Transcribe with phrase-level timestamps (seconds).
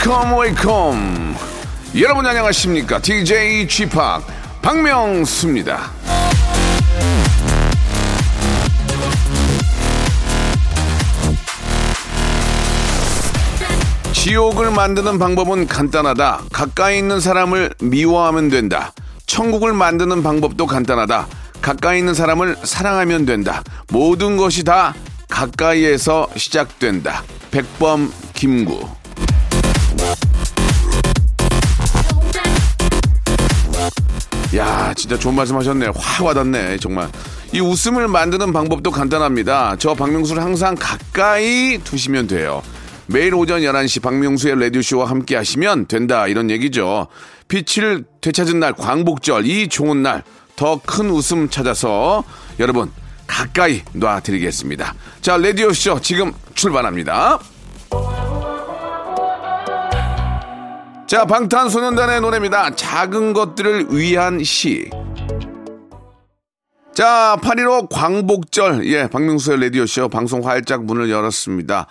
[0.00, 1.36] Wake up wake up.
[2.00, 3.00] 여러분 안녕하십니까?
[3.00, 4.22] DJ G 팍
[4.62, 5.90] 박명수입니다.
[14.14, 16.44] 지옥을 만드는 방법은 간단하다.
[16.50, 18.92] 가까이 있는 사람을 미워하면 된다.
[19.26, 21.26] 천국을 만드는 방법도 간단하다.
[21.60, 23.62] 가까이 있는 사람을 사랑하면 된다.
[23.92, 24.94] 모든 것이 다
[25.28, 27.22] 가까이에서 시작된다.
[27.50, 28.99] 백범 김구
[34.56, 35.88] 야, 진짜 좋은 말씀 하셨네.
[35.94, 37.08] 확 와닿네, 정말.
[37.52, 39.76] 이 웃음을 만드는 방법도 간단합니다.
[39.78, 42.62] 저 박명수를 항상 가까이 두시면 돼요.
[43.06, 46.26] 매일 오전 11시 박명수의 라디오쇼와 함께 하시면 된다.
[46.26, 47.06] 이런 얘기죠.
[47.48, 50.22] 빛을 되찾은 날, 광복절, 이 좋은 날,
[50.56, 52.22] 더 큰 웃음 찾아서
[52.58, 52.90] 여러분
[53.26, 54.94] 가까이 놔드리겠습니다.
[55.22, 57.38] 자, 라디오쇼 지금 출발합니다.
[61.10, 62.76] 자, 방탄소년단의 노래입니다.
[62.76, 64.88] 작은 것들을 위한 시.
[66.94, 71.88] 자, 8.15 광복절, 예, 박명수의 라디오쇼 방송 활짝 문을 열었습니다.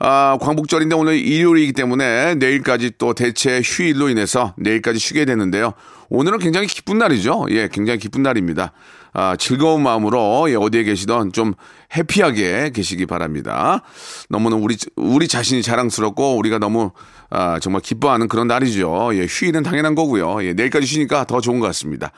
[0.00, 5.72] 아, 광복절인데 오늘 일요일이기 때문에 내일까지 또 대체 휴일로 인해서 내일까지 쉬게 되는데요.
[6.10, 7.46] 오늘은 굉장히 기쁜 날이죠.
[7.48, 8.72] 예, 굉장히 기쁜 날입니다.
[9.14, 11.54] 아, 즐거운 마음으로 예, 어디에 계시던 좀
[11.96, 13.82] 해피하게 계시기 바랍니다.
[14.28, 16.92] 너무나 우리 우리 자신이 자랑스럽고 우리가 너무
[17.30, 19.10] 아, 정말 기뻐하는 그런 날이죠.
[19.14, 20.44] 예, 휴일은 당연한 거고요.
[20.44, 22.10] 예, 내일까지 쉬니까 더 좋은 것 같습니다.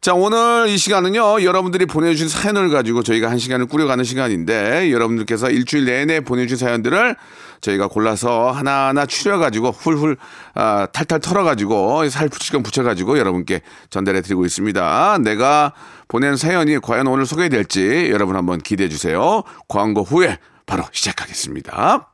[0.00, 5.86] 자, 오늘 이 시간은요, 여러분들이 보내주신 사연을 가지고 저희가 한 시간을 꾸려가는 시간인데, 여러분들께서 일주일
[5.86, 7.16] 내내 보내주신 사연들을
[7.62, 10.18] 저희가 골라서 하나하나 추려가지고 훌훌,
[10.54, 15.18] 아, 탈탈 털어가지고 살붙이건 붙여가지고 여러분께 전달해드리고 있습니다.
[15.22, 15.72] 내가
[16.06, 19.42] 보낸 사연이 과연 오늘 소개될지 여러분 한번 기대해주세요.
[19.68, 22.13] 광고 후에 바로 시작하겠습니다.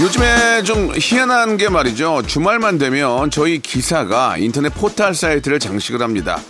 [0.00, 2.22] 요즘에 좀 희한한 게 말이죠.
[2.24, 6.40] 주말만 되면 저희 기사가 인터넷 포털 사이트를 장식을 합니다.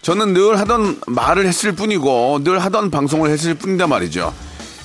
[0.00, 4.32] 저는 늘 하던 말을 했을 뿐이고 늘 하던 방송을 했을 뿐이다 말이죠.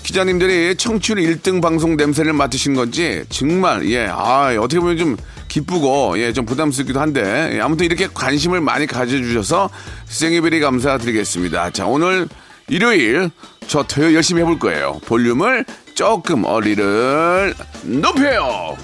[0.03, 5.15] 기자님들이 청취율 1등 방송 냄새를 맡으신 건지 정말 예, 아, 어떻게 보면 좀
[5.47, 9.69] 기쁘고 예, 좀 부담스럽기도 한데 예, 아무튼 이렇게 관심을 많이 가져주셔서
[10.07, 11.69] 생일베리 감사드리겠습니다.
[11.69, 12.27] 자, 오늘
[12.67, 13.29] 일요일
[13.67, 14.99] 저 토요 열심히 해볼 거예요.
[15.05, 15.65] 볼륨을
[16.01, 17.53] 조금 어리를
[17.83, 18.75] 높여요.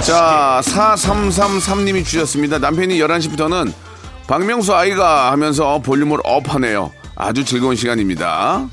[0.00, 2.58] 자, 4333님이 주셨습니다.
[2.60, 3.70] 남편이 11시부터는
[4.26, 6.92] 박명수 아이가 하면서 볼륨을 업하네요.
[7.14, 8.66] 아주 즐거운 시간입니다.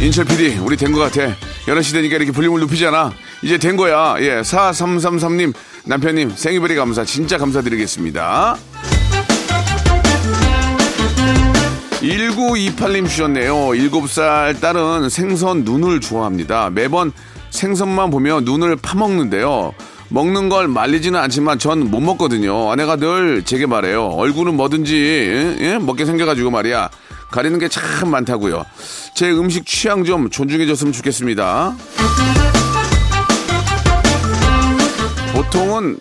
[0.00, 1.34] 인철 PD, 우리 된 것 같아.
[1.66, 3.10] 11시 되니까 이렇게 볼륨을 높이잖아.
[3.42, 4.14] 이제 된 거야.
[4.20, 5.52] 예, 4333님,
[5.86, 7.04] 남편님, 생일베리 감사.
[7.04, 8.56] 진짜 감사드리겠습니다.
[12.06, 13.54] 1928님 주셨네요.
[13.54, 16.70] 7살 딸은 생선 눈을 좋아합니다.
[16.70, 17.12] 매번
[17.50, 19.72] 생선만 보면 눈을 파먹는데요.
[20.08, 22.70] 먹는 걸 말리지는 않지만 전 못 먹거든요.
[22.70, 24.04] 아내가 늘 제게 말해요.
[24.06, 25.78] 얼굴은 뭐든지 예?
[25.78, 26.90] 먹게 생겨가지고 말이야.
[27.32, 28.64] 가리는 게 참 많다고요.
[29.16, 31.74] 제 음식 취향 좀 존중해줬으면 좋겠습니다.
[35.34, 35.98] 보통은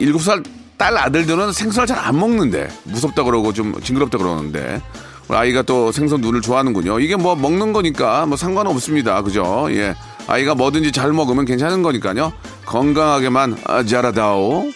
[0.00, 0.44] 7살
[0.76, 4.82] 딸 아들들은 생선을 잘 안 먹는데 무섭다 그러고 좀 징그럽다 그러는데
[5.28, 7.00] 아이가 또 생선 눈을 좋아하는군요.
[7.00, 9.22] 이게 뭐 먹는 거니까 뭐 상관 없습니다.
[9.22, 9.66] 그죠?
[9.70, 9.94] 예.
[10.28, 12.32] 아이가 뭐든지 잘 먹으면 괜찮은 거니까요.
[12.64, 14.70] 건강하게만 아, 자라다오.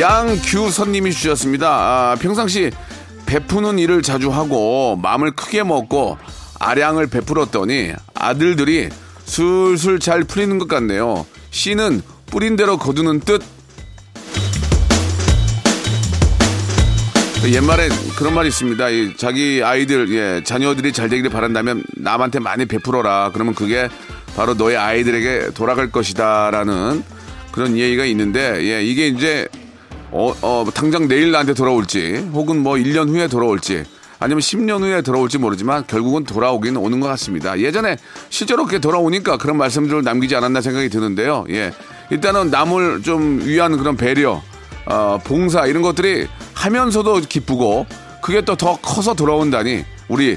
[0.00, 1.68] 양규선님이 주셨습니다.
[1.68, 2.70] 아, 평상시
[3.26, 6.18] 베푸는 일을 자주 하고 마음을 크게 먹고
[6.58, 8.88] 아량을 베풀었더니 아들들이
[9.24, 11.26] 술술 잘 풀리는 것 같네요.
[11.50, 13.42] 씨는 뿌린 대로 거두는 뜻.
[17.50, 18.88] 옛말에 그런 말이 있습니다.
[18.90, 23.30] 이 자기 아이들, 예, 자녀들이 잘 되기를 바란다면 남한테 많이 베풀어라.
[23.34, 23.88] 그러면 그게
[24.36, 27.02] 바로 너의 아이들에게 돌아갈 것이다라는
[27.50, 29.48] 그런 이야기가 있는데 예, 이게 이제
[30.12, 33.84] 어, 어, 당장 내일 나한테 돌아올지 혹은 뭐 1년 후에 돌아올지
[34.20, 37.58] 아니면 10년 후에 돌아올지 모르지만 결국은 돌아오긴 오는 것 같습니다.
[37.58, 37.96] 예전에
[38.30, 41.44] 실제로 그렇게 돌아오니까 그런 말씀들을 남기지 않았나 생각이 드는데요.
[41.50, 41.72] 예.
[42.10, 44.42] 일단은 남을 좀 위한 그런 배려,
[44.86, 47.86] 어, 봉사 이런 것들이 하면서도 기쁘고
[48.22, 50.36] 그게 또 더 커서 돌아온다니 우리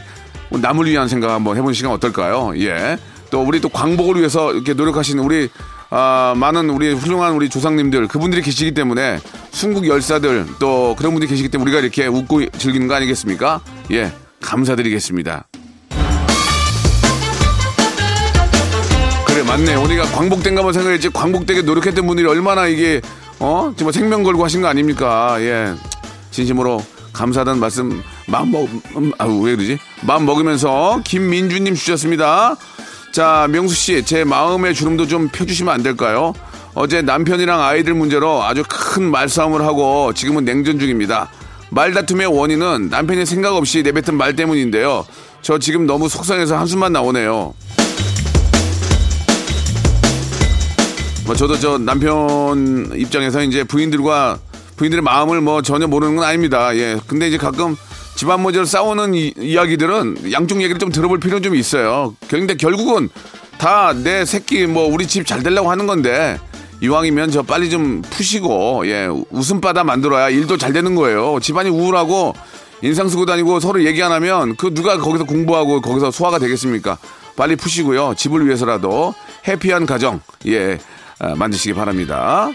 [0.50, 2.54] 남을 위한 생각 한번 해보는 시간 어떨까요?
[2.58, 2.98] 예.
[3.32, 5.50] 또 우리 또 광복을 위해서 이렇게 노력하시는 우리
[5.90, 9.20] 아, 많은 우리 훌륭한 우리 조상님들 그분들이 계시기 때문에
[9.52, 13.62] 순국 열사들 또 그런 분들이 계시기 때문에 우리가 이렇게 웃고 즐기는 거 아니겠습니까?
[13.92, 14.12] 예,
[14.42, 15.46] 감사드리겠습니다.
[19.26, 19.76] 그래 맞네.
[19.76, 23.02] 우리가 광복된 가만 생각했지 광복되게 노력했던 분들이 얼마나 이게
[23.40, 25.38] 어 정말 생명 걸고 하신 거 아닙니까?
[25.40, 25.74] 예,
[26.32, 26.82] 진심으로
[27.14, 29.78] 감사하다는 말씀 마음 먹 음, 아우 왜 그러지?
[30.04, 32.56] 마음 먹으면서 김민주님 주셨습니다.
[33.12, 36.34] 자, 명수 씨, 제 마음의 주름도 좀 펴주시면 안 될까요?
[36.74, 41.30] 어제 남편이랑 아이들 문제로 아주 큰 말싸움을 하고 지금은 냉전 중입니다.
[41.70, 45.06] 말다툼의 원인은 남편이 생각 없이 내뱉은 말 때문인데요.
[45.42, 47.54] 저 지금 너무 속상해서 한숨만 나오네요.
[51.26, 54.38] 뭐 저도 저 남편 입장에서 이제 부인들과
[54.78, 56.76] 부인들의 마음을 뭐 전혀 모르는 건 아닙니다.
[56.76, 56.98] 예.
[57.08, 57.76] 근데 이제 가끔
[58.16, 62.16] 집안 문제로 싸우는 이, 야기들은 양쪽 얘기를 좀 들어볼 필요는 좀 있어요.
[62.28, 63.10] 근데 결국은
[63.58, 66.38] 다 내 새끼 뭐 우리 집 잘 되려고 하는 건데
[66.82, 71.40] 이왕이면 저 빨리 좀 푸시고 예 웃음바다 만들어야 일도 잘 되는 거예요.
[71.42, 72.34] 집안이 우울하고
[72.84, 76.98] 인상 쓰고 다니고 서로 얘기 안 하면 그 누가 거기서 공부하고 거기서 소화가 되겠습니까?
[77.36, 78.14] 빨리 푸시고요.
[78.16, 79.16] 집을 위해서라도
[79.48, 80.78] 해피한 가정 예 아,
[81.20, 82.50] 만드시기 바랍니다.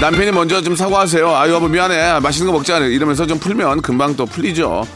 [0.00, 1.34] 남편이 먼저 좀 사과하세요.
[1.34, 2.20] 아유, 여보, 미안해.
[2.20, 2.78] 맛있는 거 먹자.
[2.78, 4.86] 이러면서 좀 풀면 금방 또 풀리죠.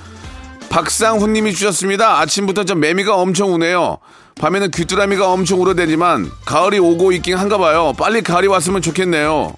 [0.69, 2.19] 박상훈 님이 주셨습니다.
[2.21, 3.99] 아침부터 좀 매미가 엄청 우네요.
[4.39, 7.93] 밤에는 귀뚜라미가 엄청 울어대지만 가을이 오고 있긴 한가 봐요.
[7.97, 9.55] 빨리 가을이 왔으면 좋겠네요.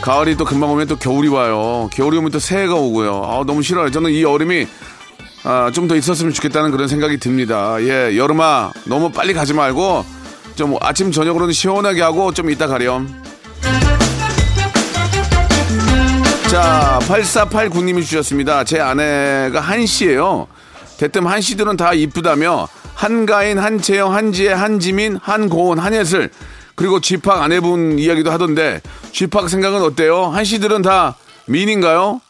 [0.00, 1.88] 가을이 또 금방 오면 또 겨울이 와요.
[1.92, 3.22] 겨울이 오면 또 새해가 오고요.
[3.24, 3.90] 아, 너무 싫어요.
[3.90, 4.66] 저는 이 여름이
[5.44, 7.76] 아, 좀 더 있었으면 좋겠다는 그런 생각이 듭니다.
[7.80, 10.04] 예, 여름아, 너무 빨리 가지 말고
[10.54, 13.08] 좀 아침 저녁으로는 시원하게 하고 좀 이따 가렴.
[16.48, 18.62] 자, 8489님이 주셨습니다.
[18.64, 20.46] 제 아내가 한씨예요.
[20.98, 26.30] 대뜸 한씨들은 다 이쁘다며 한가인, 한채영, 한지혜, 한지민, 한고은, 한예슬
[26.74, 28.80] 그리고 쥐팍 아내분 이야기도 하던데
[29.12, 30.26] 쥐팍 생각은 어때요?
[30.26, 31.16] 한씨들은 다
[31.46, 32.20] 미인인가요?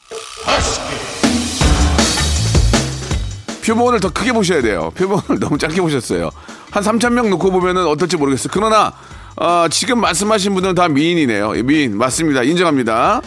[3.65, 4.91] 표본을 더 크게 보셔야 돼요.
[4.97, 6.31] 표본을 너무 짧게 보셨어요.
[6.71, 8.49] 한 3천 명 놓고 보면은 어떨지 모르겠어요.
[8.53, 8.93] 그러나
[9.37, 11.57] 어, 지금 말씀하신 분들은 다 미인이네요.
[11.57, 12.43] 예, 미인 맞습니다.
[12.43, 13.23] 인정합니다.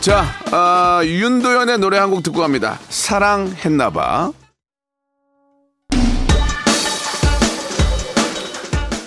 [0.00, 2.78] 자, 어, 윤도현의 노래 한 곡 듣고 갑니다.
[2.88, 4.32] 사랑했나봐.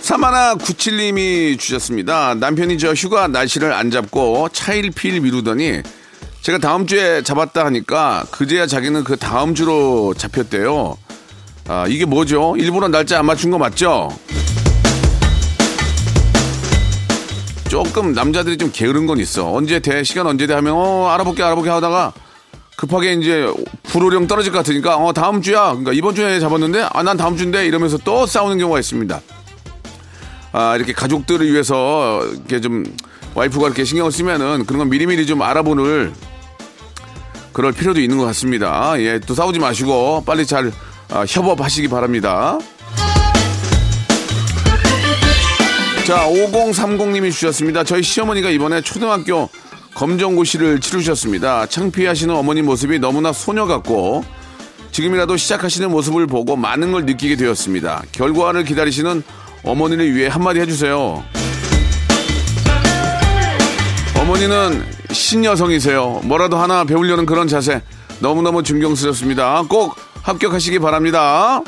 [0.02, 2.36] 사마나 97님이 주셨습니다.
[2.36, 5.82] 남편이 저 휴가 날씨를 안 잡고 차일피일 미루더니
[6.44, 10.98] 제가 다음 주에 잡았다 하니까 그제야 자기는 그 다음 주로 잡혔대요.
[11.70, 12.56] 아, 이게 뭐죠?
[12.58, 14.10] 일부러 날짜 안 맞춘 거 맞죠?
[17.70, 19.54] 조금 남자들이 좀 게으른 건 있어.
[19.54, 20.04] 언제 돼?
[20.04, 20.54] 시간 언제 돼?
[20.54, 22.12] 하면 어, 알아볼게 알아볼게 하다가
[22.76, 23.50] 급하게 이제
[23.84, 25.70] 불호령 떨어질 것 같으니까 어, 다음 주야.
[25.70, 29.22] 그러니까 이번 주에 잡았는데 아, 난 다음 주인데 이러면서 또 싸우는 경우가 있습니다.
[30.52, 32.84] 아, 이렇게 가족들을 위해서 이렇게 좀
[33.34, 36.33] 와이프가 이렇게 신경을 쓰면은 그런 건 미리미리 좀 알아보는
[37.54, 38.94] 그럴 필요도 있는 것 같습니다.
[39.00, 40.72] 예, 또 싸우지 마시고 빨리 잘
[41.10, 42.58] 아, 협업하시기 바랍니다.
[46.06, 47.84] 자, 5030님이 주셨습니다.
[47.84, 49.50] 저희 시어머니가 이번에 초등학교
[49.94, 51.68] 검정고시를 치르셨습니다.
[51.68, 54.26] 창피하시는 어머니 모습이 너무나 소녀 같고
[54.92, 58.04] 지금이라도 시작하시는 모습을 보고 많은 걸 느끼게 되었습니다.
[58.12, 59.24] 결과를 기다리시는
[59.64, 61.24] 어머니를 위해 한마디 해주세요.
[64.20, 64.84] 어머니는
[65.14, 66.22] 신여성이세요.
[66.24, 67.82] 뭐라도 하나 배우려는 그런 자세
[68.20, 69.64] 너무너무 존경스럽습니다.
[69.70, 71.62] 꼭 합격하시기 바랍니다.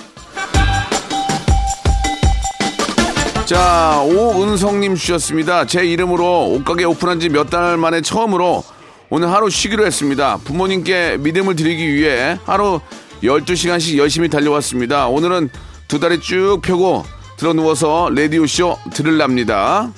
[3.46, 5.66] 자, 오은성님 주셨습니다.
[5.68, 8.64] 제 이름으로 옷가게 오픈한 지 몇 달 만에 처음으로
[9.10, 10.40] 오늘 하루 쉬기로 했습니다.
[10.44, 12.80] 부모님께 믿음을 드리기 위해 하루
[13.24, 15.08] 12시간씩 열심히 달려왔습니다.
[15.08, 15.50] 오늘은
[15.88, 17.06] 두 다리 쭉 펴고
[17.38, 19.92] 들어 누워서 라디오쇼 들을랍니다.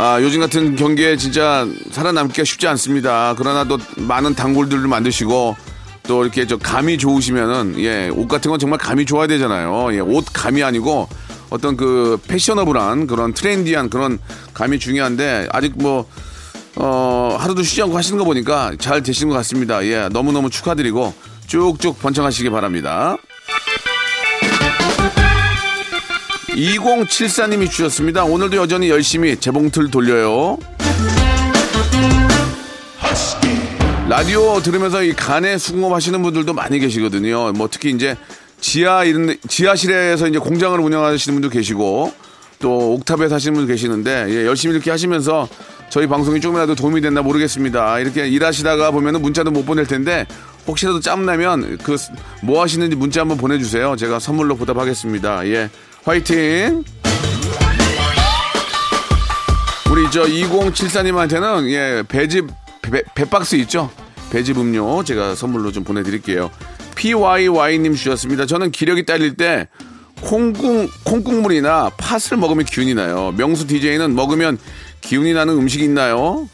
[0.00, 3.34] 아, 요즘 같은 경기에 진짜 살아남기가 쉽지 않습니다.
[3.36, 5.56] 그러나 또 많은 단골들을 만드시고
[6.04, 9.92] 또 이렇게 저 감이 좋으시면은 예, 옷 같은 건 정말 감이 좋아야 되잖아요.
[9.94, 11.08] 예, 옷 감이 아니고
[11.50, 14.20] 어떤 그 패셔너블한 그런 트렌디한 그런
[14.54, 16.08] 감이 중요한데 아직 뭐
[16.76, 19.84] 어, 하루도 쉬지 않고 하시는 거 보니까 잘 되시는 것 같습니다.
[19.84, 21.12] 예, 너무너무 축하드리고
[21.48, 23.16] 쭉쭉 번창하시기 바랍니다.
[26.58, 28.24] 2074님이 주셨습니다.
[28.24, 30.58] 오늘도 여전히 열심히 재봉틀 돌려요.
[34.08, 37.52] 라디오 들으면서 이 간에 수공업 하시는 분들도 많이 계시거든요.
[37.52, 38.16] 뭐 특히 이제
[38.60, 42.12] 지하 이런 지하실에서 이제 공장을 운영하시는 분도 계시고
[42.58, 45.48] 또 옥탑에 사시는 분도 계시는데 예, 열심히 이렇게 하시면서
[45.90, 48.00] 저희 방송이 조금이라도 도움이 됐나 모르겠습니다.
[48.00, 50.26] 이렇게 일하시다가 보면은 문자도 못 보낼 텐데
[50.66, 51.96] 혹시라도 짬나면 그
[52.42, 53.96] 뭐 하시는지 문자 한번 보내주세요.
[53.96, 55.46] 제가 선물로 보답하겠습니다.
[55.48, 55.70] 예,
[56.04, 56.84] 화이팅!
[59.90, 62.48] 우리 저 2074님한테는 예 배즙
[62.82, 63.90] 배, 배박스 있죠?
[64.30, 66.50] 배즙 음료 제가 선물로 좀 보내드릴게요.
[66.94, 68.46] PYY님 주셨습니다.
[68.46, 69.68] 저는 기력이 딸릴 때
[70.20, 73.32] 콩국, 콩국물이나 팥을 먹으면 기운이 나요.
[73.36, 74.58] 명수 DJ는 먹으면
[75.00, 76.48] 기운이 나는 음식이 있나요?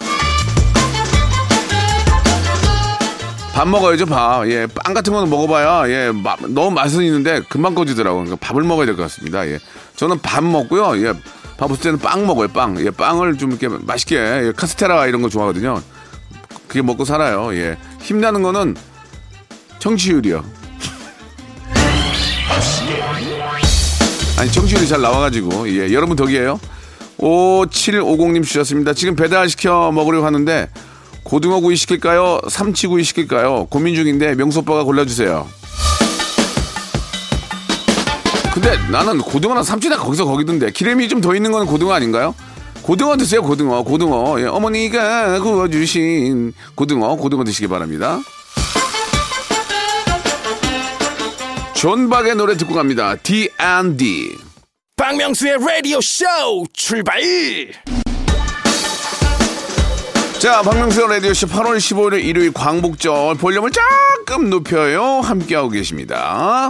[3.55, 4.49] 밥 먹어야죠, 밥.
[4.51, 8.25] 예, 빵 같은 거는 먹어봐야, 예, 마, 너무 맛은 있는데 금방 꺼지더라고요.
[8.25, 9.47] 그러니까 밥을 먹어야 될 것 같습니다.
[9.47, 9.59] 예.
[9.97, 11.01] 저는 밥 먹고요.
[11.07, 11.13] 예,
[11.57, 12.79] 밥 없을 때는 빵 먹어요, 빵.
[12.85, 15.81] 예, 빵을 좀 이렇게 맛있게, 예, 카스테라 이런 거 좋아하거든요.
[16.67, 17.55] 그게 먹고 살아요.
[17.55, 17.77] 예.
[18.01, 18.77] 힘나는 거는
[19.79, 20.45] 청취율이요.
[24.37, 26.59] 아니, 청취율이 잘 나와가지고, 예, 여러분 덕이에요.
[27.19, 28.95] 5750님 주셨습니다.
[28.95, 30.69] 지금 배달시켜 먹으려고 하는데,
[31.25, 32.41] 고등어 구이 시킬까요?
[32.49, 33.67] 삼치 구이 시킬까요?
[33.71, 35.49] 고민 중인데, 명수 오빠가 골라주세요.
[38.53, 42.35] 근데 나는 고등어나 삼치 다 거기서 거기던데, 기름이 좀 더 있는 건 고등어 아닌가요?
[42.83, 44.39] 고등어 드세요, 고등어, 고등어.
[44.41, 48.21] 예, 어머니가 구워주신 고등어, 고등어 드시기 바랍니다.
[51.75, 53.17] 존박의 노래 듣고 갑니다.
[53.17, 54.37] D&D.
[54.97, 56.25] 박명수의 라디오 쇼
[56.73, 57.21] 출발
[60.45, 65.21] 자, 박명수 라디오쇼 8월 15일 일요일 광복절 볼륨을 조금 높여요.
[65.23, 66.69] 함께하고 계십니다.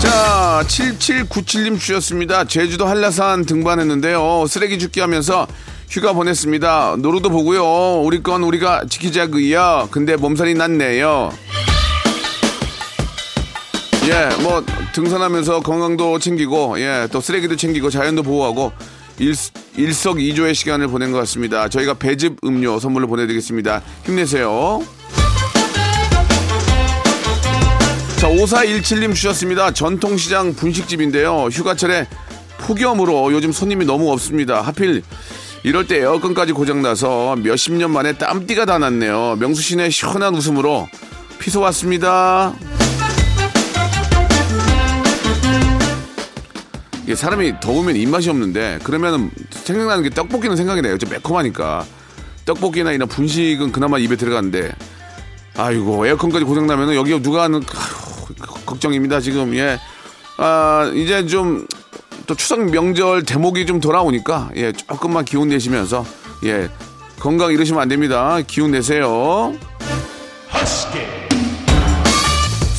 [0.00, 2.44] 자, 7797님 주셨습니다.
[2.44, 4.46] 제주도 한라산 등반했는데요.
[4.48, 5.46] 쓰레기 줍기 하면서
[5.90, 6.96] 휴가 보냈습니다.
[7.00, 8.00] 노루도 보고요.
[8.00, 9.88] 우리 건 우리가 지키자고요.
[9.90, 11.30] 근데 몸살이 났네요.
[14.06, 14.64] 예, 뭐
[14.94, 18.72] 등산하면서 건강도 챙기고 예, 또 쓰레기도 챙기고 자연도 보호하고
[19.18, 19.34] 일,
[19.76, 21.68] 일석이조의 시간을 보낸 것 같습니다.
[21.68, 23.82] 저희가 배즙 음료 선물로 보내드리겠습니다.
[24.04, 24.82] 힘내세요.
[28.18, 29.72] 자, 5417님 주셨습니다.
[29.72, 31.48] 전통시장 분식집인데요.
[31.52, 32.06] 휴가철에
[32.58, 34.62] 폭염으로 요즘 손님이 너무 없습니다.
[34.62, 35.02] 하필
[35.62, 39.36] 이럴 때 에어컨까지 고장나서 몇십 년 만에 땀띠가 다 났네요.
[39.38, 40.88] 명수 씨네 시원한 웃음으로
[41.38, 42.54] 피서 왔습니다.
[47.04, 50.98] 이게 사람이 더우면 입맛이 없는데 그러면 생각나는 게 떡볶이는 생각이 나요.
[50.98, 51.84] 좀 매콤하니까
[52.44, 54.74] 떡볶이나 이런 분식은 그나마 입에 들어가는데
[55.56, 59.78] 아이고 에어컨까지 고장 나면 여기 누가 하는 아휴, 걱정입니다 지금 예.
[60.38, 61.66] 아 이제 좀
[62.26, 66.04] 또 추석 명절 대목이 좀 돌아오니까 예 조금만 기운 내시면서
[66.44, 66.68] 예
[67.20, 68.38] 건강 잃으시면 안 됩니다.
[68.46, 69.54] 기운 내세요.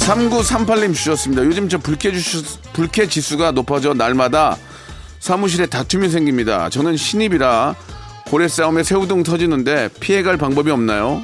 [0.06, 1.44] 3938님 주셨습니다.
[1.46, 2.44] 요즘 저 불쾌, 지수,
[2.74, 4.56] 불쾌 지수가 높아져 날마다
[5.20, 6.70] 사무실에 다툼이 생깁니다.
[6.70, 7.76] 저는 신입이라
[8.28, 11.24] 고래 싸움에 새우등 터지는데 피해갈 방법이 없나요?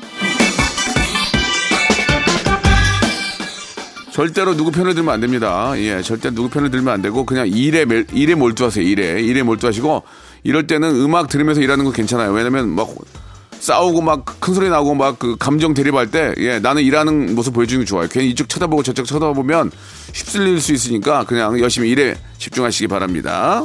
[4.11, 5.71] 절대로 누구 편을 들면 안 됩니다.
[5.77, 8.83] 예, 절대 누구 편을 들면 안 되고 그냥 일에 멜- 일에 몰두하세요.
[8.85, 10.03] 일에 일에 몰두하시고
[10.43, 12.31] 이럴 때는 음악 들으면서 일하는 거 괜찮아요.
[12.31, 12.89] 왜냐면 막
[13.61, 17.83] 싸우고 막 큰 소리 나고 막 그 감정 대립할 때 예, 나는 일하는 모습 보여주는
[17.83, 18.07] 게 좋아요.
[18.09, 19.71] 괜히 이쪽 쳐다보고 저쪽 쳐다보면
[20.13, 23.63] 휩쓸릴 수 있으니까 그냥 열심히 일에 집중하시기 바랍니다.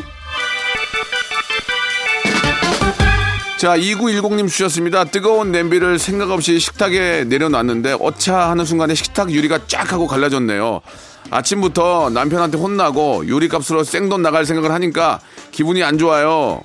[3.58, 5.04] 자, 2910님 주셨습니다.
[5.04, 10.82] 뜨거운 냄비를 생각 없이 식탁에 내려놨는데 어차 하는 순간에 식탁 유리가 쫙 하고 갈라졌네요.
[11.30, 15.20] 아침부터 남편한테 혼나고 유리값으로 생돈 나갈 생각을 하니까
[15.52, 16.60] 기분이 안 좋아요.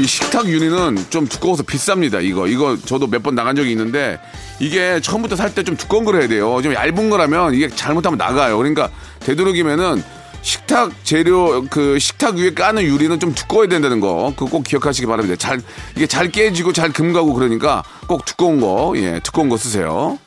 [0.00, 2.24] 이 식탁 유리는 좀 두꺼워서 비쌉니다.
[2.24, 4.18] 이거 이거 저도 몇 번 나간 적이 있는데
[4.58, 6.60] 이게 처음부터 살 때 좀 두꺼운 걸 해야 돼요.
[6.62, 8.56] 좀 얇은 거라면 이게 잘못하면 나가요.
[8.56, 8.88] 그러니까
[9.20, 10.02] 되도록이면은
[10.42, 15.36] 식탁 재료 그 식탁 위에 까는 유리는 좀 두꺼워야 된다는 거 그거 꼭 기억하시기 바랍니다.
[15.36, 15.60] 잘
[15.96, 20.18] 이게 잘 깨지고 잘 금가고 그러니까 꼭 두꺼운 거 예 두꺼운 거 쓰세요.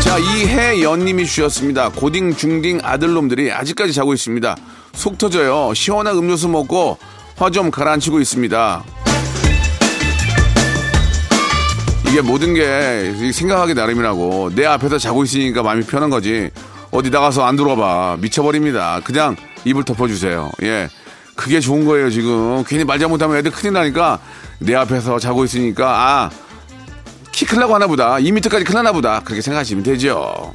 [0.00, 1.88] 자, 이혜연님이 주셨습니다.
[1.90, 4.56] 고딩, 중딩 아들놈들이 아직까지 자고 있습니다.
[4.92, 5.72] 속 터져요.
[5.74, 6.98] 시원한 음료수 먹고
[7.36, 8.84] 화 좀 가라앉히고 있습니다.
[12.08, 16.50] 이게 모든 게 생각하기 나름이라고 내 앞에서 자고 있으니까 마음이 편한 거지.
[16.90, 18.18] 어디 나가서 안 들어봐.
[18.20, 19.00] 미쳐버립니다.
[19.04, 20.50] 그냥 입을 덮어주세요.
[20.64, 20.88] 예.
[21.36, 22.62] 그게 좋은 거예요, 지금.
[22.66, 24.18] 괜히 말 잘못하면 애들 큰일 나니까
[24.58, 26.30] 내 앞에서 자고 있으니까, 아,
[27.32, 28.16] 키 클라고 하나 보다.
[28.16, 29.20] 2m까지 클라나 보다.
[29.20, 30.52] 그렇게 생각하시면 되죠.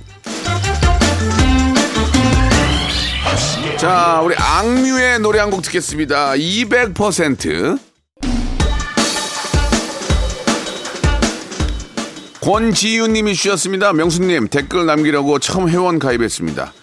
[3.77, 6.33] 자, 우리 악뮤의 노래 한 곡 듣겠습니다.
[6.33, 7.77] 200%.
[12.41, 13.91] 권지윤님이 주셨습니다.
[13.93, 16.73] 명수님 댓글 남기려고 처음 회원 가입했습니다.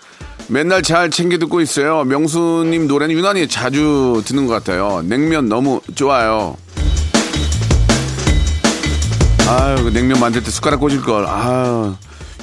[0.49, 2.03] 맨날 잘 챙겨 듣고 있어요.
[2.05, 5.03] 명수님 노래는 유난히 자주 듣는 것 같아요.
[5.05, 6.57] 냉면 너무 좋아요.
[9.49, 11.27] 아유, 그 냉면 만들 때 숟가락 꽂을 걸.
[11.27, 11.95] 아유,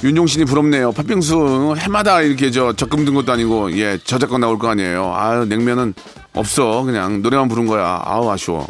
[0.02, 0.92] 윤종신이 부럽네요.
[0.92, 5.12] 팥빙수 해마다 이렇게 저 적금 든 것도 아니고 예 저작권 나올 거 아니에요.
[5.14, 5.92] 아유, 냉면은
[6.34, 6.82] 없어.
[6.84, 8.00] 그냥 노래만 부른 거야.
[8.04, 8.66] 아우 아쉬워.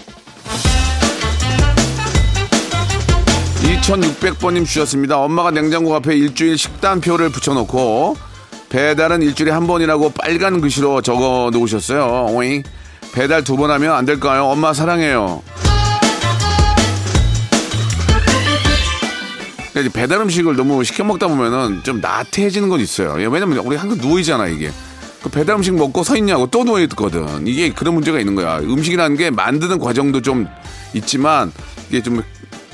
[3.63, 5.19] 2600번님 주셨습니다.
[5.19, 8.17] 엄마가 냉장고 앞에 일주일 식단표를 붙여놓고
[8.69, 12.27] 배달은 일주일에 한 번이라고 빨간 글씨로 적어 놓으셨어요.
[12.31, 12.63] 오잉.
[13.13, 14.45] 배달 두 번 하면 안 될까요?
[14.47, 15.43] 엄마 사랑해요.
[19.93, 23.17] 배달 음식을 너무 시켜 먹다 보면은 좀 나태해지는 건 있어요.
[23.21, 24.71] 예, 왜냐면 우리 항상 누워있잖아, 이게.
[25.23, 27.47] 그 배달 음식 먹고 서 있냐고 또 누워있거든.
[27.47, 28.59] 이게 그런 문제가 있는 거야.
[28.59, 30.47] 음식이라는 게 만드는 과정도 좀
[30.95, 31.53] 있지만
[31.89, 32.23] 이게 좀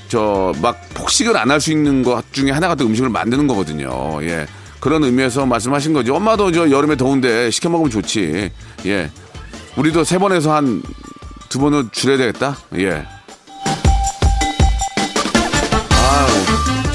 [0.08, 3.90] 저 막 폭식을 안 할 수 있는 것 중에 하나가 또 음식을 만드는 거거든요.
[4.22, 4.46] 예.
[4.78, 6.14] 그런 의미에서 말씀하신 거죠.
[6.14, 8.50] 엄마도 저 여름에 더운데 시켜 먹으면 좋지.
[8.86, 9.10] 예.
[9.76, 10.80] 우리도 세 번에서 한
[11.48, 12.56] 두 번은 줄여야 되겠다.
[12.76, 13.04] 예.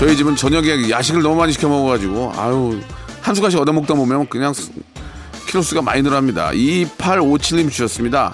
[0.01, 2.81] 저희 집은 저녁에 야식을 너무 많이 시켜 먹어가지고, 아유,
[3.21, 4.51] 한 숟갈씩 얻어 먹다 보면 그냥
[5.47, 6.49] 키로수가 많이 늘어납니다.
[6.49, 8.33] 2857님 주셨습니다.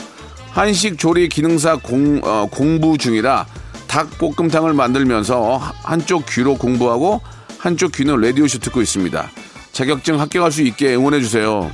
[0.51, 3.45] 한식 조리 기능사 공, 어, 공부 중이라
[3.85, 7.19] 닭볶음탕을 만들면서 한쪽 귀로 공부하고
[7.57, 9.29] 한쪽 귀는 라디오쇼 듣고 있습니다.
[9.73, 11.69] 자격증 합격할 수 있게 응원해 주세요.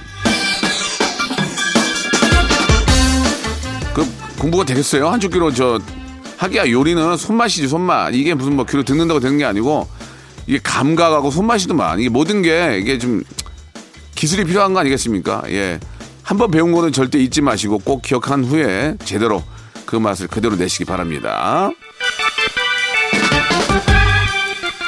[3.93, 4.03] 그
[4.39, 5.09] 공부가 되겠어요?
[5.09, 5.79] 한쪽 귀로 저
[6.37, 8.13] 하기야 요리는 손맛이지 손맛.
[8.15, 9.87] 이게 무슨 뭐 귀로 듣는다고 되는 게 아니고
[10.47, 13.23] 이게 감각하고 손맛이더만 이게 모든 게 이게 좀
[14.15, 15.43] 기술이 필요한 거 아니겠습니까?
[15.49, 15.79] 예.
[16.21, 19.43] 한번 배운 거는 절대 잊지 마시고 꼭 기억한 후에 제대로
[19.85, 21.69] 그 맛을 그대로 내시기 바랍니다.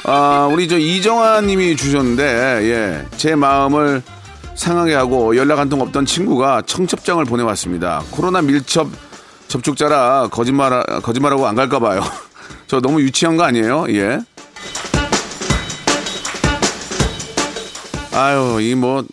[0.07, 3.05] 아, 우리 저 이정아 님이 주셨는데, 예.
[3.17, 4.03] 제 마음을
[4.55, 8.03] 상하게 하고 연락 한 통 없던 친구가 청첩장을 보내왔습니다.
[8.11, 8.87] 코로나 밀접
[9.47, 12.01] 접촉자라 거짓말, 거짓말하고 안 갈까 봐요.
[12.67, 13.85] 저 너무 유치한 거 아니에요?
[13.89, 14.19] 예.
[18.13, 19.03] 아유, 이 뭐,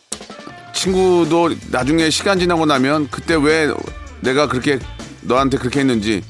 [0.73, 3.73] 친구도 나중에 시간 지나고 나면 그때 왜
[4.21, 4.79] 내가 그렇게
[5.23, 6.23] 너한테 그렇게 했는지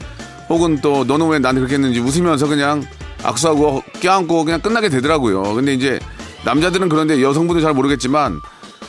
[0.48, 2.82] 혹은 또 너는 왜 나한테 그렇게 했는지 웃으면서 그냥
[3.22, 5.54] 악수하고 껴안고 그냥 끝나게 되더라고요.
[5.54, 5.98] 근데 이제
[6.44, 8.40] 남자들은 그런데 여성분은 잘 모르겠지만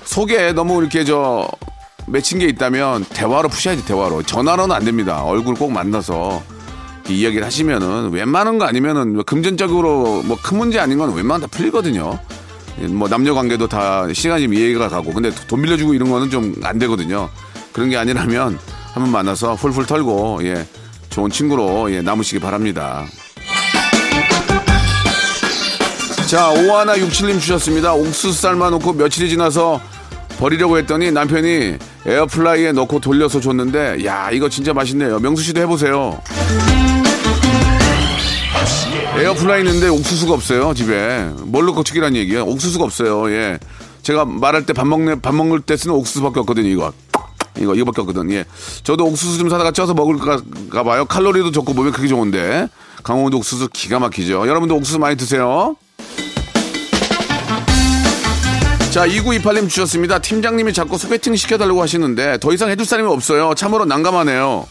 [0.04, 1.48] 속에 너무 이렇게 저
[2.08, 5.24] 맺힌 게 있다면 대화로 푸셔야지 대화로 전화로는 안 됩니다.
[5.24, 6.44] 얼굴 꼭 만나서
[7.10, 12.18] 이야기를 하시면은 웬만한 거 아니면은 뭐 금전적으로 뭐 큰 문제 아닌 건 웬만하면 다 풀리거든요.
[12.90, 17.30] 뭐 남녀 관계도 다 시간이 이해가 가고 근데 돈 빌려주고 이런 거는 좀 안 되거든요.
[17.72, 18.58] 그런 게 아니라면
[18.94, 20.66] 한번 만나서 훌훌 털고 예
[21.10, 23.06] 좋은 친구로 예 남으시기 바랍니다.
[26.28, 27.94] 자, 오하나 육칠님 주셨습니다.
[27.94, 29.80] 옥수수 삶아놓고 며칠이 지나서
[30.40, 35.20] 버리려고 했더니 남편이 에어플라이에 넣고 돌려서 줬는데, 야, 이거 진짜 맛있네요.
[35.20, 36.22] 명수 씨도 해보세요.
[39.18, 41.30] 에어플라이 있는데 옥수수가 없어요, 집에.
[41.44, 42.44] 뭘로 거치기란 얘기예요?
[42.46, 43.60] 옥수수가 없어요, 예.
[44.02, 46.92] 제가 말할 때 밥 먹는, 밥 먹을 때 쓰는 옥수수밖에 없거든요, 이거.
[47.60, 48.46] 이거, 이거밖에 없거든, 예.
[48.84, 51.06] 저도 옥수수 좀 사다가 쪄서 먹을까 봐요.
[51.06, 52.68] 칼로리도 좋고 몸에 그게 좋은데.
[53.04, 54.48] 강원도 옥수수 기가 막히죠.
[54.48, 55.76] 여러분도 옥수수 많이 드세요.
[58.94, 60.20] 자, 2928님 주셨습니다.
[60.20, 63.56] 팀장님이 자꾸 소개팅 시켜달라고 하시는데 더 이상 해줄 사람이 없어요.
[63.56, 64.68] 참으로 난감하네요.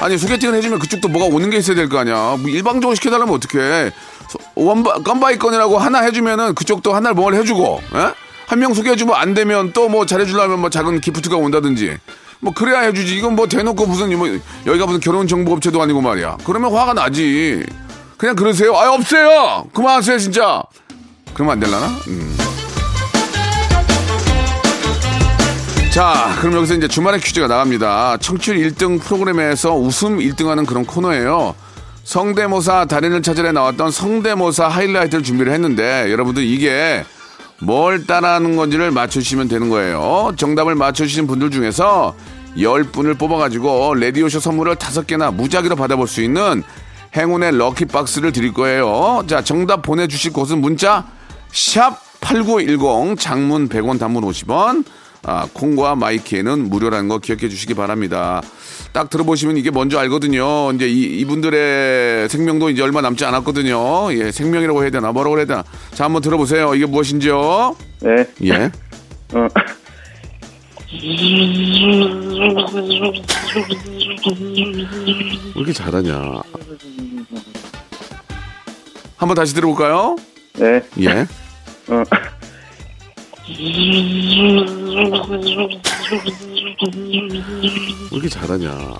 [0.00, 2.36] 아니, 소개팅을 해주면 그쪽도 뭐가 오는 게 있어야 될 거 아니야.
[2.38, 3.90] 뭐 일방적으로 시켜달라면 어떡해.
[4.54, 7.80] 원바, 깜바이 건이라고 하나 해주면은 그쪽도 하나를 뭘 해주고,
[8.46, 11.98] 한 명 소개해주면 안 되면 또 뭐 잘해주려면 뭐 작은 기프트가 온다든지.
[12.40, 13.16] 뭐 그래야 해주지.
[13.16, 14.28] 이건 뭐 대놓고 무슨 뭐
[14.66, 16.38] 여기가 무슨 결혼 정보업체도 아니고 말이야.
[16.44, 17.64] 그러면 화가 나지.
[18.18, 18.76] 그냥 그러세요.
[18.76, 19.66] 아 없어요.
[19.72, 20.62] 그만하세요 진짜.
[21.34, 21.86] 그러면 안 될라나?
[22.08, 22.36] 음.
[25.92, 28.16] 자, 그럼 여기서 이제 주말에 퀴즈가 나갑니다.
[28.16, 31.54] 청취율 1등 프로그램에서 웃음 1등하는 그런 코너예요.
[32.04, 37.04] 성대모사 달인을 찾으러 나왔던 성대모사 하이라이트를 준비를 했는데 여러분들 이게
[37.60, 40.32] 뭘 따라하는 건지를 맞추시면 되는 거예요.
[40.36, 42.14] 정답을 맞추신 분들 중에서
[42.56, 46.62] 10분을 뽑아가지고 레디오쇼 선물을 5개나 무작위로 받아볼 수 있는
[47.16, 49.24] 행운의 럭키박스를 드릴 거예요.
[49.26, 51.06] 자, 정답 보내주실 곳은 문자
[51.52, 54.84] 샵 8910 장문 100원 단문 50원
[55.24, 58.42] 아, 콩과 마이키에는 무료라는 거 기억해 주시기 바랍니다.
[58.92, 60.72] 딱 들어보시면 이게 뭔지 알거든요.
[60.72, 64.12] 이제 이, 이분들의 생명도 이제 얼마 남지 않았거든요.
[64.14, 65.62] 예, 생명이라고 해야 되나 뭐라고 해야 되나.
[65.94, 66.74] 자, 한번 들어보세요.
[66.74, 67.76] 이게 무엇인지요?
[68.00, 68.26] 네.
[68.44, 68.72] 예.
[69.34, 69.46] 어.
[75.54, 76.42] 왜 이렇게 잘하냐.
[79.16, 80.16] 한번 다시 들어볼까요?
[80.54, 80.82] 네.
[81.00, 81.26] 예.
[81.88, 82.02] 어.
[88.10, 88.94] 왜 이렇게 잘하냐.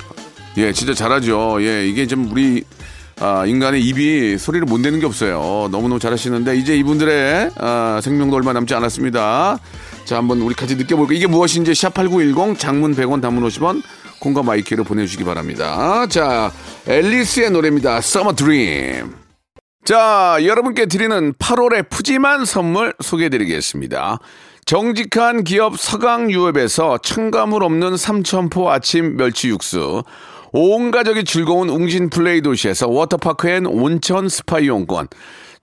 [0.59, 1.59] 예, 진짜 잘하죠.
[1.63, 2.65] 예, 이게 좀 우리
[3.21, 5.69] 아, 인간의 입이 소리를 못 내는 게 없어요.
[5.71, 9.59] 너무너무 잘하시는데 이제 이분들의 아, 생명도 얼마 남지 않았습니다.
[10.05, 11.17] 자, 한번 우리 같이 느껴볼까요?
[11.17, 13.83] 이게 무엇인지 샵8910 장문 100원 단문 50원
[14.19, 16.07] 콩과 마이 K로 보내주시기 바랍니다.
[16.09, 16.53] 자,
[16.87, 17.99] 앨리스의 노래입니다.
[17.99, 19.22] Summer Dream.
[19.85, 24.21] 자, 여러분께 드리는 8월의 푸짐한 선물 소개해 드리겠습니다.
[24.65, 30.05] 정직한 기업 서강유업에서 첨가물 없는 삼천포 아침 멸치 육수,
[30.53, 35.09] 온 가족이 즐거운 웅진 플레이 도시에서 워터파크 and 온천 스파 이용권,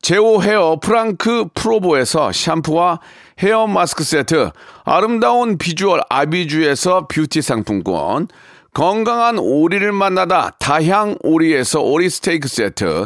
[0.01, 2.99] 제오 헤어 프랑크 프로보에서 샴푸와
[3.41, 4.51] 헤어 마스크 세트,
[4.83, 8.27] 아름다운 비주얼 아비주에서 뷰티 상품권,
[8.73, 13.05] 건강한 오리를 만나다 다향 오리에서 오리 스테이크 세트,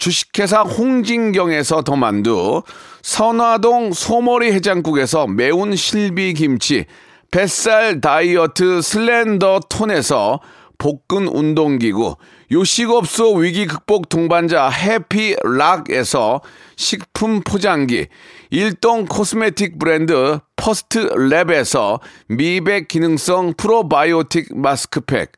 [0.00, 2.62] 주식회사 홍진경에서 더 만두,
[3.02, 6.86] 선화동 소머리 해장국에서 매운 실비 김치,
[7.30, 10.40] 뱃살 다이어트 슬렌더 톤에서
[10.78, 12.16] 복근 운동기구,
[12.50, 16.40] 요식업소 위기 극복 동반자 해피락에서
[16.76, 18.06] 식품 포장기,
[18.48, 25.32] 일동 코스메틱 브랜드 퍼스트 랩에서 미백 기능성 프로바이오틱 마스크팩,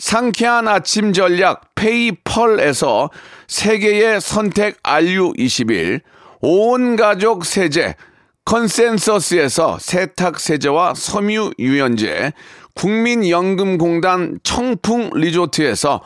[0.00, 3.10] 상쾌한 아침 전략 페이펄에서
[3.50, 6.00] 세계의 선택 RU21,
[6.40, 7.96] 온 가족 세제
[8.44, 12.32] 컨센서스에서 세탁 세제와 섬유 유연제,
[12.74, 16.00] 국민연금공단 청풍 리조트에서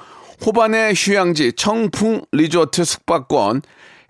[0.44, 3.61] 호반의 휴양지 청풍 리조트 숙박권,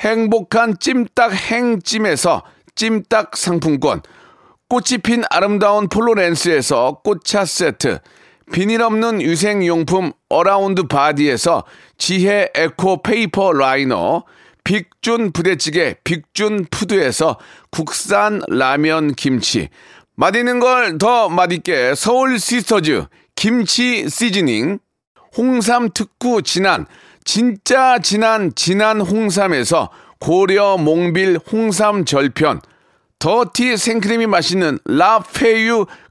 [0.00, 2.44] 행복한 찜닭 행찜에서
[2.76, 4.02] 찜닭 상품권,
[4.68, 7.98] 꽃이 핀 아름다운 플로렌스에서 꽃차 세트,
[8.52, 11.64] 비닐 없는 위생용품 어라운드 바디에서
[11.96, 14.24] 지혜 에코 페이퍼 라이너,
[14.64, 17.38] 빅준 부대찌개 빅준 푸드에서
[17.70, 19.68] 국산 라면 김치,
[20.16, 24.78] 맛있는 걸 더 맛있게 서울 시스터즈 김치 시즈닝,
[25.36, 26.86] 홍삼 특구 진한,
[27.24, 32.60] 진짜 진한 진한 홍삼에서 고려 몽빌 홍삼 절편,
[33.18, 35.86] 더티 생크림이 맛있는 라페유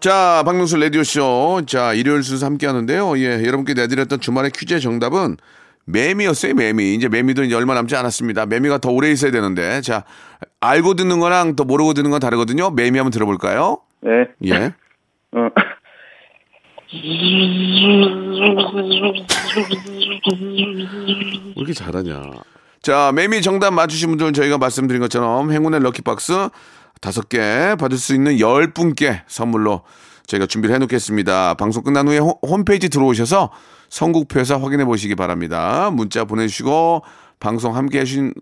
[0.00, 1.62] 자, 박명수 라디오쇼.
[1.66, 3.18] 자, 일요일 순서 함께 하는데요.
[3.18, 5.36] 예, 여러분께 내드렸던 주말의 퀴즈의 정답은
[5.84, 6.94] 매미였어요, 매미.
[6.94, 8.46] 이제 매미도 이제 얼마 남지 않았습니다.
[8.46, 9.82] 매미가 더 오래 있어야 되는데.
[9.82, 10.04] 자,
[10.60, 12.70] 알고 듣는 거랑 또 모르고 듣는 건 다르거든요.
[12.70, 13.80] 매미 한번 들어볼까요?
[14.00, 14.28] 네.
[14.46, 14.72] 예.
[15.32, 15.48] 어.
[16.92, 16.98] 왜
[21.56, 22.22] 이렇게 잘하냐.
[22.82, 26.48] 자, 매미 정답 맞추신 분들 저희가 말씀드린 것처럼 행운의 럭키박스
[27.00, 29.82] 다섯 개 받을 수 있는 열 분께 선물로
[30.26, 31.54] 저희가 준비를 해놓겠습니다.
[31.54, 33.50] 방송 끝난 후에 홈- 홈페이지 들어오셔서
[33.88, 35.90] 선곡표에서 확인해 보시기 바랍니다.
[35.92, 37.02] 문자 보내주시고
[37.40, 38.34] 방송 함께 해주신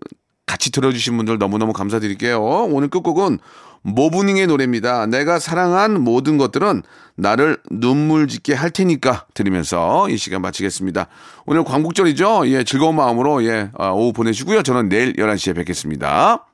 [0.45, 2.41] 같이 들어주신 분들 너무너무 감사드릴게요.
[2.43, 3.39] 오늘 끝곡은
[3.81, 5.05] 모브닝의 노래입니다.
[5.05, 6.83] 내가 사랑한 모든 것들은
[7.15, 11.07] 나를 눈물 짓게 할 테니까 들으면서 이 시간 마치겠습니다.
[11.45, 12.47] 오늘 광복절이죠?
[12.49, 14.63] 예, 즐거운 마음으로 예, 아, 오후 보내시고요.
[14.63, 16.45] 저는 내일 11시에 뵙겠습니다.